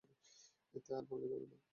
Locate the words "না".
1.51-1.57